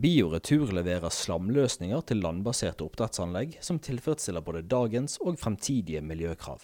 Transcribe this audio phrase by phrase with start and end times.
[0.00, 6.62] Bioretur leverer slamløsninger til landbaserte oppdrettsanlegg som tilfredsstiller både dagens og fremtidige miljøkrav.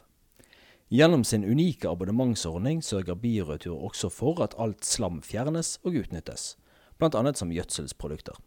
[0.89, 6.55] Gjennom sin unike abonnementsordning sørger Bioretur også for at alt slam fjernes og utnyttes,
[6.97, 7.33] bl.a.
[7.37, 8.41] som gjødselsprodukter.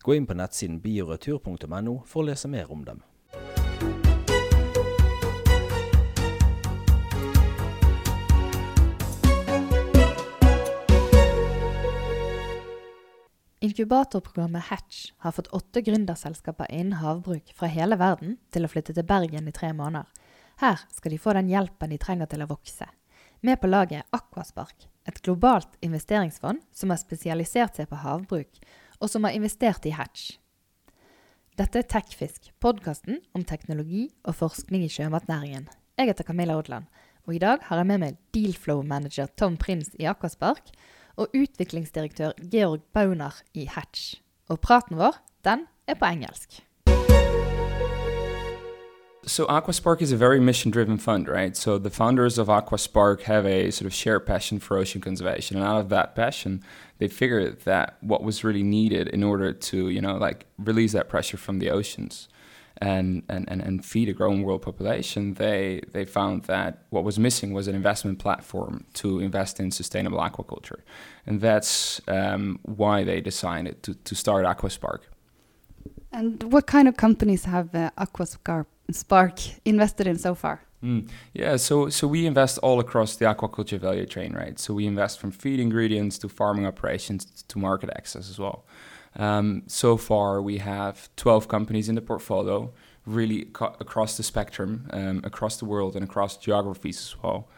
[0.00, 3.04] Gå inn på nettsiden bioretur.no for å lese mer om dem.
[13.66, 19.06] Inkubatorprogrammet Hatch har fått åtte gründerselskaper innen havbruk fra hele verden til å flytte til
[19.08, 20.06] Bergen i tre måneder.
[20.62, 22.86] Her skal de få den hjelpen de trenger til å vokse.
[23.42, 28.60] Med på laget er Aquaspark, et globalt investeringsfond som har spesialisert seg på havbruk,
[29.02, 30.36] og som har investert i Hatch.
[31.58, 35.66] Dette er Tekfisk, podkasten om teknologi og forskning i sjømatnæringen.
[35.98, 36.86] Jeg heter Camilla Odland,
[37.26, 40.70] og i dag har jeg med meg Dealflow-manager Tom Prins i Aquaspark
[41.16, 44.20] og utviklingsdirektør Georg Bauner i Hatch.
[44.48, 46.62] Og praten vår, den er på engelsk.
[49.26, 51.56] So Aquaspark is a very mission-driven fund, right?
[51.56, 55.66] So the founders of Aquaspark have a sort of shared passion for ocean conservation, and
[55.66, 56.62] out of that passion,
[56.98, 61.08] they figured that what was really needed in order to, you know, like release that
[61.08, 62.28] pressure from the oceans
[62.78, 67.18] and, and, and, and feed a growing world population, they, they found that what was
[67.18, 70.80] missing was an investment platform to invest in sustainable aquaculture.
[71.26, 75.00] And that's um, why they decided to, to start Aquaspark.
[76.12, 80.62] And what kind of companies have uh, Aquaspark invested in so far?
[80.82, 81.08] Mm.
[81.32, 84.58] Yeah, so so we invest all across the aquaculture value chain, right?
[84.58, 88.64] So we invest from feed ingredients to farming operations to market access as well.
[89.16, 92.72] Um, so far, we have 12 companies in the portfolio,
[93.06, 93.48] really
[93.80, 97.48] across the spectrum, um, across the world, and across geographies as well.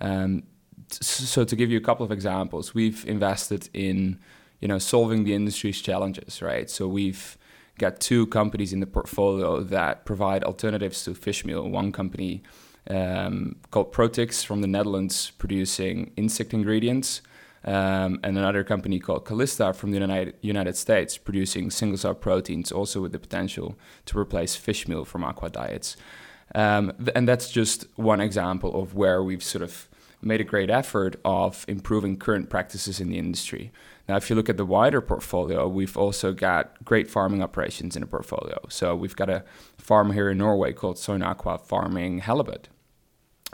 [0.00, 0.44] Um,
[0.90, 4.18] so, to give you a couple of examples, we've invested in,
[4.60, 6.70] you know, solving the industry's challenges, right?
[6.70, 7.36] So we've
[7.78, 11.68] got two companies in the portfolio that provide alternatives to fish meal.
[11.68, 12.42] One company
[12.88, 17.22] um, called Protix from the Netherlands, producing insect ingredients
[17.68, 22.72] um, and another company called Calysta from the United, United States, producing single cell proteins,
[22.72, 25.94] also with the potential to replace fish meal from aqua diets.
[26.54, 29.86] Um, and that's just one example of where we've sort of
[30.22, 33.70] made a great effort of improving current practices in the industry.
[34.08, 38.00] Now, if you look at the wider portfolio, we've also got great farming operations in
[38.00, 38.58] the portfolio.
[38.70, 39.44] So we've got a
[39.76, 42.68] farm here in Norway called Sogn Aqua farming halibut.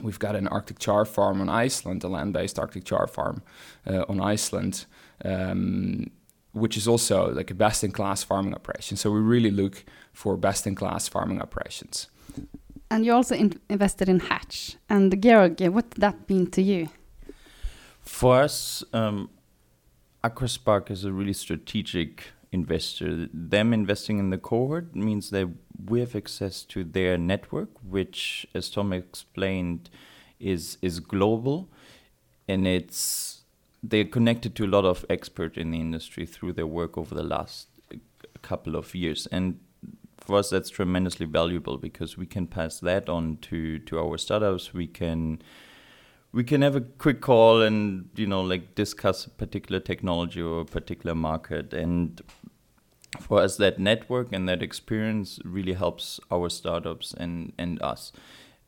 [0.03, 3.43] We've got an Arctic char farm on Iceland, a land-based Arctic char farm
[3.87, 4.87] uh, on Iceland,
[5.25, 6.11] um,
[6.53, 8.97] which is also like a best-in-class farming operation.
[8.97, 12.09] So we really look for best-in-class farming operations.
[12.91, 14.77] And you also in invested in Hatch.
[14.89, 16.89] And Georg, what did that mean to you?
[18.03, 19.31] For us, um,
[20.23, 23.29] Aquaspark is a really strategic investor.
[23.33, 25.49] Them investing in the cohort means that
[25.87, 29.89] we have access to their network, which, as Tom explained,
[30.41, 31.69] is is global,
[32.49, 33.43] and it's
[33.83, 37.29] they're connected to a lot of experts in the industry through their work over the
[37.37, 37.69] last
[38.43, 39.61] couple of years, and
[40.19, 44.75] for us that's tremendously valuable because we can pass that on to to our startups.
[44.75, 45.41] We can
[46.33, 50.63] we can have a quick call and you know like discuss a particular technology or
[50.63, 52.23] a particular market and
[53.21, 58.13] for us that network and that experience really helps our startups and and us.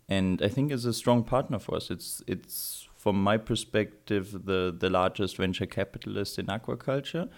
[0.08, 1.90] And i think is a strong partner for us.
[1.90, 7.28] It's it's from my perspective the the largest venture capitalist in aquaculture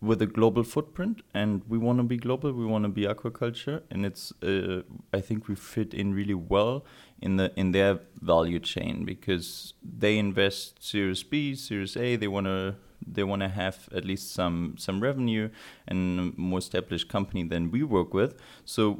[0.00, 1.22] with a global footprint.
[1.32, 3.82] And we want to be global we want to be aquaculture.
[3.90, 6.84] And it's uh, i think we fit in really well
[7.20, 12.46] in the in their value chain because they invest series b series a they want
[12.46, 12.74] to
[13.06, 15.48] they want to have at least some some revenue
[15.86, 18.34] and a more established company than we work with
[18.64, 18.98] so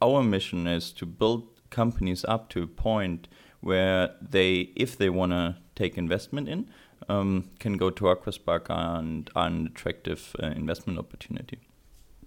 [0.00, 3.28] our mission is to build companies up to a point
[3.60, 6.68] where they if they want to take investment in
[7.08, 11.58] um, can go to Aquaspark and are an attractive uh, investment opportunity.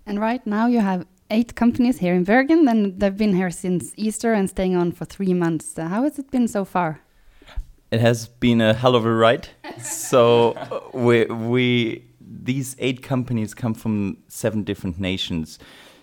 [0.06, 3.94] And right now you have eight companies here in Bergen, and they've been here since
[3.96, 5.78] Easter and staying on for three months.
[5.78, 7.02] Uh, how has it been so far?
[7.92, 9.50] It has been a hell of a ride.
[9.82, 10.56] so
[10.94, 15.60] we we these eight companies come from seven different nations.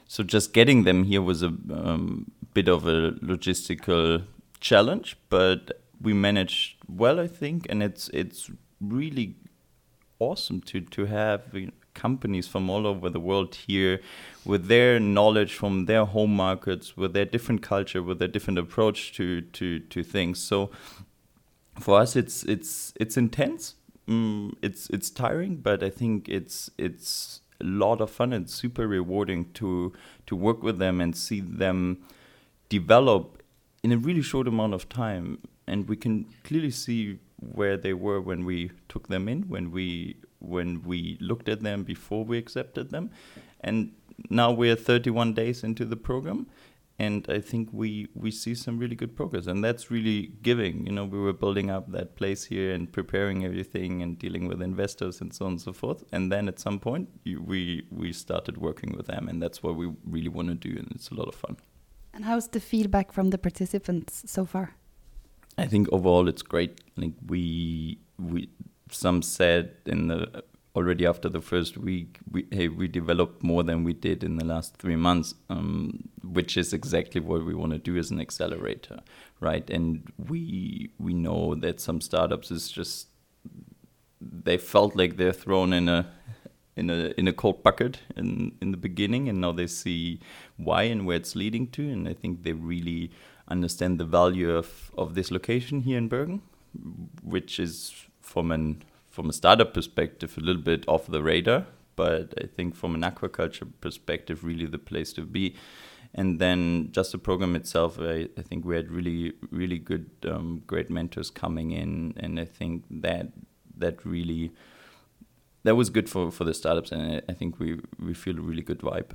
[0.07, 4.25] So just getting them here was a um, bit of a logistical
[4.61, 8.51] challenge, but we managed well, I think, and it's it's
[8.81, 9.37] really
[10.19, 14.01] awesome to to have you know, companies from all over the world here
[14.45, 19.13] with their knowledge from their home markets, with their different culture, with their different approach
[19.15, 20.39] to to to things.
[20.39, 20.71] So
[21.81, 23.75] for us, it's it's it's intense.
[24.09, 28.87] Mm, it's it's tiring, but I think it's it's a lot of fun and super
[28.87, 29.93] rewarding to
[30.27, 31.99] to work with them and see them
[32.69, 33.43] develop
[33.83, 35.39] in a really short amount of time.
[35.67, 40.17] And we can clearly see where they were when we took them in, when we
[40.39, 43.11] when we looked at them before we accepted them,
[43.61, 43.93] and
[44.31, 46.47] now we're 31 days into the program,
[46.99, 50.87] and I think we we see some really good progress, and that's really giving.
[50.87, 54.61] You know, we were building up that place here and preparing everything and dealing with
[54.61, 58.13] investors and so on and so forth, and then at some point you, we we
[58.13, 61.15] started working with them, and that's what we really want to do, and it's a
[61.15, 61.57] lot of fun.
[62.13, 64.75] And how's the feedback from the participants so far?
[65.57, 66.81] I think overall it's great.
[66.97, 68.49] Like we we
[68.91, 70.43] some said in the
[70.79, 74.45] already after the first week, we, hey, we developed more than we did in the
[74.45, 79.01] last three months, um, which is exactly what we want to do as an accelerator,
[79.41, 79.69] right?
[79.71, 83.09] And we we know that some startups is just
[84.21, 86.11] they felt like they're thrown in a
[86.77, 90.21] in a in a cold bucket in in the beginning, and now they see
[90.57, 93.11] why and where it's leading to, and I think they really
[93.49, 96.43] understand the value of of this location here in Bergen,
[97.23, 101.67] which is from an from a startup perspective a little bit off the radar,
[101.97, 105.57] but I think from an aquaculture perspective, really the place to be.
[106.15, 110.63] And then just the program itself, I, I think we had really, really good, um,
[110.67, 113.29] great mentors coming in, and I think that
[113.77, 114.53] that really
[115.65, 118.41] that was good for, for the startups, and I, I think we we feel a
[118.41, 119.11] really good vibe.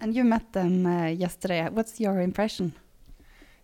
[0.00, 1.68] And you met them uh, yesterday.
[1.70, 2.74] What's your impression?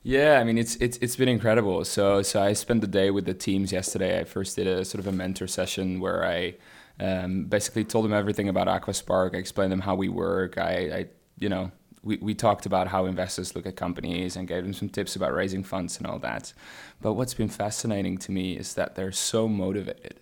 [0.03, 1.85] Yeah, I mean it's it's it's been incredible.
[1.85, 4.20] So so I spent the day with the teams yesterday.
[4.20, 6.55] I first did a sort of a mentor session where I
[7.00, 9.35] um, basically told them everything about Aquaspark.
[9.35, 10.58] I explained them how we work.
[10.58, 11.06] I, I
[11.38, 14.88] you know we, we talked about how investors look at companies and gave them some
[14.88, 16.52] tips about raising funds and all that.
[17.00, 20.20] But what's been fascinating to me is that they're so motivated.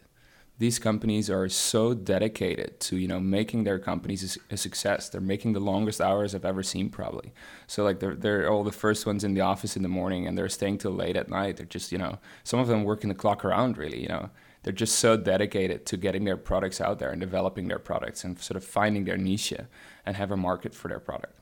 [0.59, 5.09] These companies are so dedicated to you know making their companies a, success.
[5.09, 7.33] They're making the longest hours i've ever seen probably.
[7.67, 10.39] So like they're, they're all the first ones in the office in the morning and
[10.39, 11.57] they're staying till late at night.
[11.57, 14.31] They're just you know some of them working the clock around really you know.
[14.63, 18.39] They're just so dedicated to getting their products out there and developing their products and
[18.39, 19.53] sort of finding their niche
[20.07, 21.39] and have a market for their product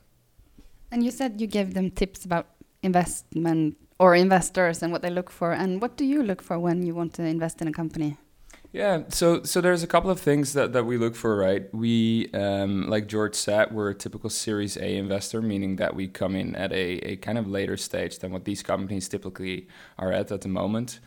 [0.93, 2.47] and you said you gave them tips about
[2.83, 6.85] investment or investors and what they look for and what do you look for when
[6.87, 8.17] you want to invest in a company
[8.73, 11.63] yeah, so so there's a couple of things that, that we look for, right?
[11.75, 16.35] We, um, like George said, we're a typical Series A investor, meaning that we come
[16.35, 19.69] in at a, a kind of later stage than what these companies typically
[19.99, 21.01] are at at the moment.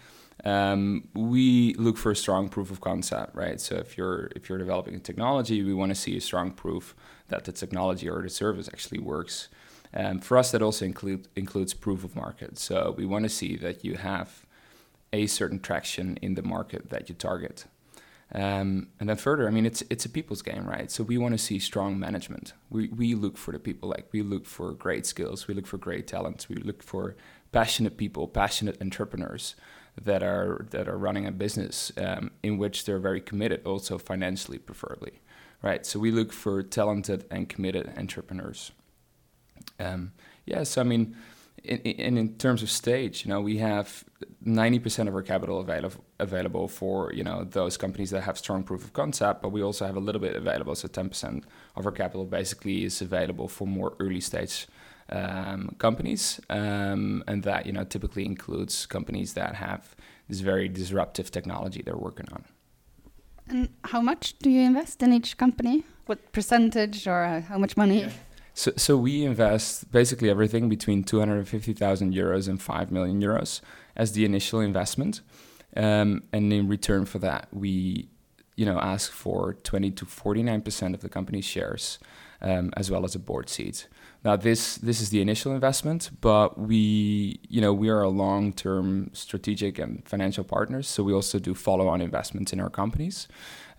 [0.43, 3.59] Um, we look for a strong proof of concept, right?
[3.59, 6.95] So if you're if you're developing a technology, we want to see a strong proof
[7.29, 9.49] that the technology or the service actually works.
[9.95, 12.59] Um, for us, that also include, includes proof of market.
[12.59, 14.45] So we want to see that you have
[15.13, 17.65] a certain traction in the market that you target.
[18.33, 20.89] Um, and then further, I mean, it's it's a people's game, right?
[20.91, 22.53] So we want to see strong management.
[22.69, 25.77] We we look for the people, like we look for great skills, we look for
[25.77, 27.15] great talents, we look for
[27.51, 29.55] passionate people, passionate entrepreneurs
[30.01, 34.57] that are that are running a business um, in which they're very committed, also financially,
[34.57, 35.21] preferably,
[35.61, 35.85] right?
[35.85, 38.71] So we look for talented and committed entrepreneurs.
[39.79, 40.11] Um,
[40.45, 41.15] yes, yeah, so, I mean
[41.65, 44.03] in, in, in terms of stage, you know, we have
[44.45, 48.83] 90% of our capital available available for you know those companies that have strong proof
[48.83, 50.75] of concept, but we also have a little bit available.
[50.75, 51.43] So 10%
[51.75, 54.67] of our capital basically is available for more early stage
[55.09, 59.95] um, companies, um, and that you know typically includes companies that have
[60.29, 62.45] this very disruptive technology they're working on.
[63.47, 65.83] And how much do you invest in each company?
[66.07, 68.01] What percentage or uh, how much money?
[68.01, 68.09] Yeah.
[68.55, 73.61] So, so we invest basically everything between 250,000 euros and 5 million euros
[73.95, 75.21] as the initial investment.
[75.75, 78.07] Um, and in return for that, we
[78.55, 81.99] you know, ask for 20 to 49% of the company's shares,
[82.41, 83.87] um, as well as a board seat.
[84.23, 89.11] Now, this this is the initial investment, but we, you know, we are a long-term
[89.13, 93.27] strategic and financial partners, so we also do follow-on investments in our companies,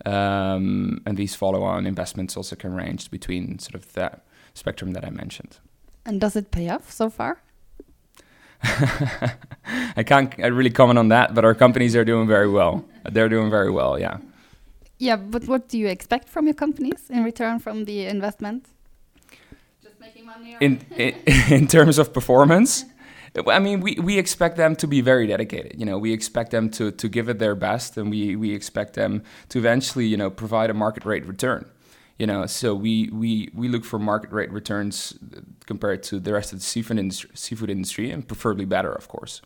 [0.05, 4.23] um, and these follow-on investments also can range between sort of that
[4.57, 5.59] spectrum that I mentioned.
[6.05, 7.41] And does it pay off so far?
[8.63, 12.85] I can't I really comment on that, but our companies are doing very well.
[13.11, 14.17] They're doing very well, yeah.
[14.97, 18.67] Yeah, but what do you expect from your companies in return from the investment?
[19.83, 20.57] Just making money?
[20.59, 21.13] In, in,
[21.49, 22.85] in terms of performance?
[23.47, 25.79] I mean, we, we expect them to be very dedicated.
[25.79, 28.95] You know, we expect them to, to give it their best, and we, we expect
[28.95, 31.69] them to eventually, you know, provide a market rate return
[32.19, 35.17] you know so we we we look for market rate returns
[35.65, 39.41] compared to the rest of the seafood industry seafood industry and preferably better of course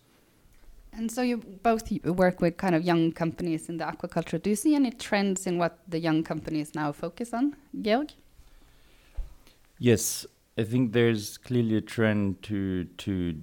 [0.94, 4.42] And so you both work with kind of young companies in the aquaculture.
[4.42, 8.12] Do you see any trends in what the young companies now focus on, Georg?
[9.80, 10.26] Yes,
[10.58, 13.42] I think there's clearly a trend to to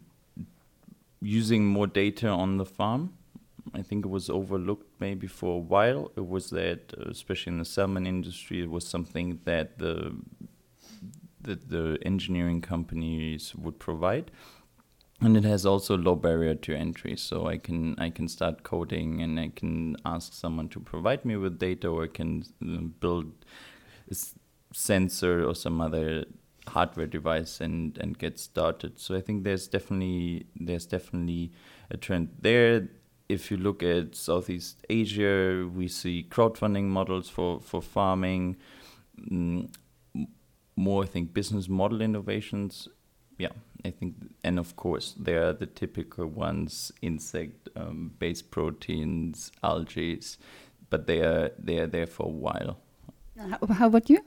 [1.21, 3.15] using more data on the farm.
[3.79, 6.11] I think it was overlooked maybe for a while.
[6.17, 10.17] It was that, uh, especially in the salmon industry, it was something that the
[11.41, 14.31] that the engineering companies would provide,
[15.21, 17.17] and it has also low barrier to entry.
[17.17, 21.37] So I can I can start coding and I can ask someone to provide me
[21.37, 23.33] with data, or I can uh, build
[24.11, 24.17] a
[24.73, 26.25] sensor or some other
[26.67, 28.99] hardware device and and get started.
[28.99, 31.53] So I think there's definitely there's definitely
[31.91, 32.89] a trend there.
[33.29, 38.57] If you look at Southeast Asia, we see crowdfunding models for for farming.
[39.31, 39.69] Mm,
[40.77, 42.89] more, I think, business model innovations.
[43.37, 43.53] Yeah,
[43.85, 50.21] I think, and of course, there are the typical ones: insect-based proteins, algae,
[50.91, 52.79] but they are they are there for a while.
[53.37, 54.21] How, how about you?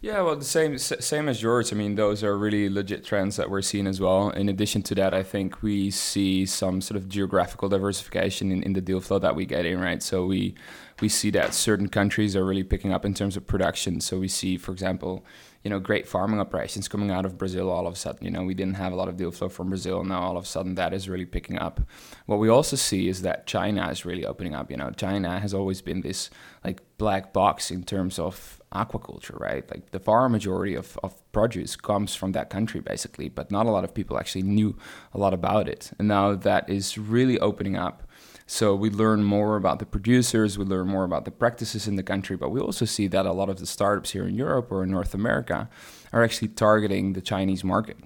[0.00, 1.72] Yeah, well, the same same as yours.
[1.72, 4.30] I mean, those are really legit trends that we're seeing as well.
[4.30, 8.74] In addition to that, I think we see some sort of geographical diversification in, in
[8.74, 10.00] the deal flow that we get in, right?
[10.00, 10.54] So we
[11.00, 14.00] we see that certain countries are really picking up in terms of production.
[14.00, 15.24] So we see, for example,
[15.64, 18.24] you know, great farming operations coming out of Brazil all of a sudden.
[18.24, 20.04] You know, we didn't have a lot of deal flow from Brazil.
[20.04, 21.80] Now all of a sudden that is really picking up.
[22.26, 24.70] What we also see is that China is really opening up.
[24.70, 26.30] You know, China has always been this
[26.64, 29.68] like black box in terms of aquaculture, right?
[29.70, 33.70] Like the far majority of, of produce comes from that country basically, but not a
[33.70, 34.76] lot of people actually knew
[35.12, 35.90] a lot about it.
[35.98, 38.02] And now that is really opening up.
[38.46, 42.02] So we learn more about the producers, we learn more about the practices in the
[42.02, 44.82] country, but we also see that a lot of the startups here in Europe or
[44.84, 45.68] in North America
[46.12, 47.98] are actually targeting the Chinese market.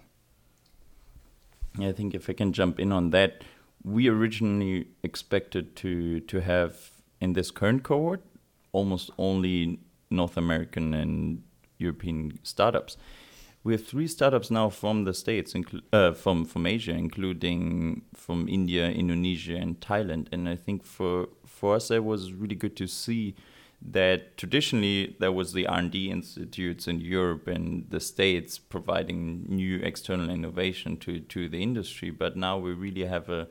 [1.79, 3.45] Yeah, I think if I can jump in on that,
[3.85, 6.91] we originally expected to to have
[7.21, 8.23] in this current cohort
[8.73, 9.81] almost only
[10.13, 11.43] North American and
[11.79, 12.97] European startups.
[13.65, 15.55] We have three startups now from the states,
[15.93, 20.27] uh, from from Asia, including from India, Indonesia, and Thailand.
[20.33, 23.35] And I think for for us, it was really good to see
[23.91, 30.31] that traditionally there was the R&D institutes in Europe and the States providing new external
[30.31, 33.49] innovation to, to the industry, but now we really have a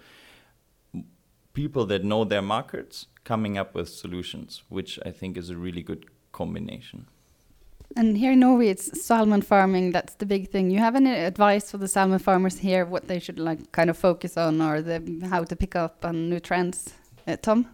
[1.53, 5.84] people that know their markets coming up with solutions, which I think is a really
[5.84, 7.08] good combination.
[7.96, 9.92] And here in Norway, it's salmon farming.
[9.92, 10.72] That's the big thing.
[10.72, 12.86] You have any advice for the salmon farmers here?
[12.86, 16.30] What they should like kind of focus on, or the how to pick up on
[16.30, 16.94] new trends?
[17.28, 17.68] Uh, Tom.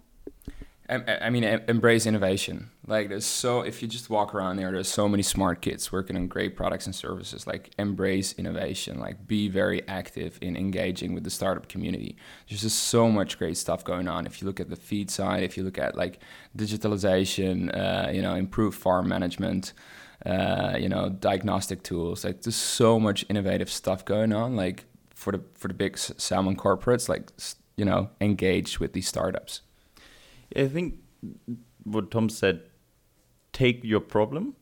[0.89, 2.69] I, mean, embrace innovation.
[2.85, 6.15] Like, there's so if you just walk around there, there's so many smart kids working
[6.15, 7.45] on great products and services.
[7.45, 8.97] Like, embrace innovation.
[8.97, 12.15] Like, be very active in engaging with the startup community.
[12.47, 14.25] There's just so much great stuff going on.
[14.25, 16.19] If you look at the feed side, if you look at like
[16.57, 19.73] digitalization, uh, you know, improved farm management,
[20.25, 22.23] uh, you know, diagnostic tools.
[22.23, 24.55] Like, there's so much innovative stuff going on.
[24.55, 27.29] Like, for the for the big salmon corporates, like,
[27.75, 29.61] you know, engage with these startups.
[30.55, 30.99] I think
[31.83, 32.61] what Tom said
[33.53, 34.55] take your problem,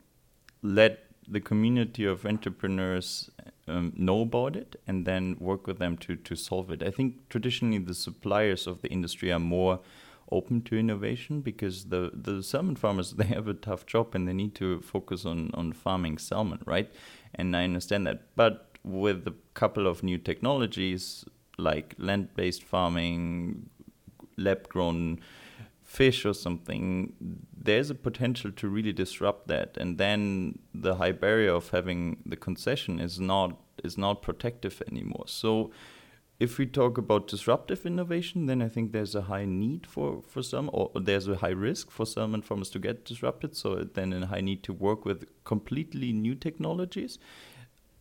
[0.62, 3.30] let the community of entrepreneurs
[3.68, 6.82] um, know about it, and then work with them to, to solve it.
[6.82, 9.80] I think traditionally the suppliers of the industry are more
[10.30, 14.32] open to innovation because the, the salmon farmers they have a tough job and they
[14.32, 16.90] need to focus on, on farming salmon, right?
[17.34, 18.34] And I understand that.
[18.34, 21.24] But with a couple of new technologies
[21.58, 23.68] like land based farming,
[24.36, 25.20] lab grown
[25.86, 27.12] fish or something,
[27.56, 29.76] there's a potential to really disrupt that.
[29.78, 35.24] And then the high barrier of having the concession is not is not protective anymore.
[35.26, 35.70] So
[36.40, 40.42] if we talk about disruptive innovation, then I think there's a high need for, for
[40.42, 43.56] some, or there's a high risk for salmon farmers to get disrupted.
[43.56, 47.18] So then a high need to work with completely new technologies.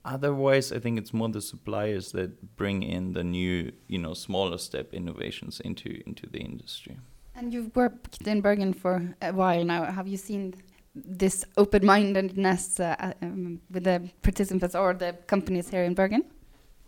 [0.03, 4.57] Otherwise, I think it's more the suppliers that bring in the new, you know, smaller
[4.57, 6.97] step innovations into into the industry.
[7.37, 9.85] And you've worked in Bergen for a while now.
[9.91, 10.53] Have you seen
[10.95, 16.23] this open-mindedness uh, um, with the participants or the companies here in Bergen?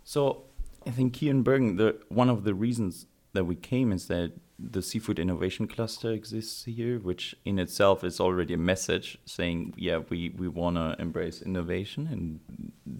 [0.05, 0.43] So
[0.85, 4.31] I think here in Bergen, the one of the reasons that we came is that
[4.57, 9.99] the seafood innovation cluster exists here, which in itself is already a message saying, yeah,
[10.09, 12.39] we, we want to embrace innovation, and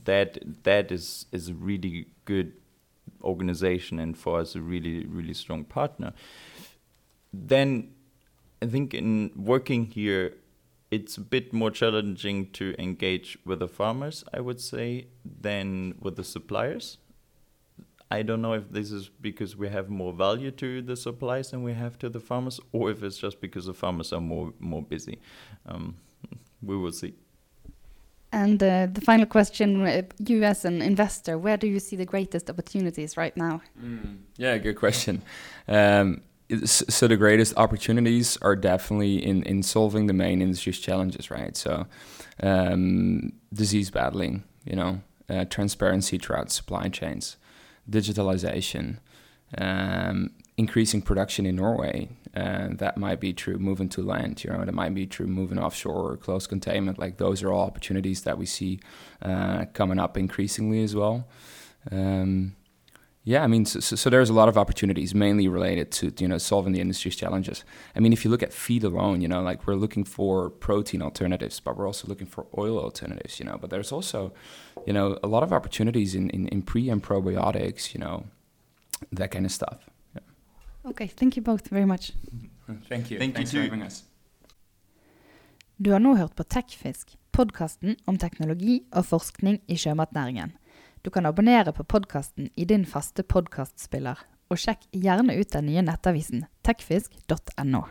[0.04, 2.51] that that is is a really good
[3.24, 6.13] organization and for us a really really strong partner.
[7.34, 7.93] Then
[8.62, 10.34] I think in working here,
[10.89, 15.07] it's a bit more challenging to engage with the farmers, I would say,
[15.41, 16.98] than with the suppliers.
[18.10, 21.62] I don't know if this is because we have more value to the supplies than
[21.63, 24.81] we have to the farmers, or if it's just because the farmers are more more
[24.81, 25.19] busy.
[25.65, 25.98] Um,
[26.62, 27.15] we will see.
[28.31, 32.05] And uh, the final question, uh, you as an investor, where do you see the
[32.05, 33.62] greatest opportunities right now?
[33.81, 35.22] Mm, yeah, good question.
[35.67, 36.24] Um, it's-
[36.63, 41.58] so the greatest opportunities are definitely in, in solving the main industry's challenges, right?
[41.58, 41.88] So
[42.42, 47.38] um, disease battling, you know, uh, transparency throughout supply chains,
[47.89, 49.00] digitalization,
[49.58, 52.10] um, increasing production in Norway.
[52.36, 55.58] Uh, that might be through moving to land, you know, that might be through moving
[55.58, 57.00] offshore or close containment.
[57.00, 58.80] Like those are all opportunities that we see
[59.22, 61.27] uh, coming up increasingly as well.
[61.92, 62.56] Um,
[63.27, 66.29] yeah, I mean, so, so, so there's a lot of opportunities, mainly related to you
[66.29, 67.65] know solving the industry's challenges.
[67.93, 71.01] I mean, if you look at feed alone, you know, like we're looking for protein
[71.01, 73.57] alternatives, but we're also looking for oil alternatives, you know.
[73.57, 74.31] But there's also,
[74.86, 78.24] you know, a lot of opportunities in in, in pre and probiotics, you know,
[79.12, 79.89] that kind of stuff.
[80.86, 82.13] Okay, thank you both very much.
[82.34, 82.75] Mm-hmm.
[82.88, 83.19] Thank you.
[83.19, 84.03] Thank you for having us.
[85.77, 90.55] Du har nå hørt på Tekfisk, podkasten om teknologi og forskning i sjømatnæringen.
[91.01, 95.84] Du kan abonnere på podkasten i din faste podkastspiller, og sjekk gjerne ut den nye
[95.86, 97.84] nettavisen tekfisk.no.